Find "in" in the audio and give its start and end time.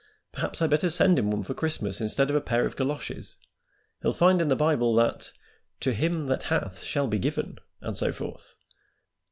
4.41-4.47